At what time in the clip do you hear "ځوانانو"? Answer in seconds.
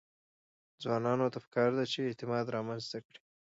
0.81-1.31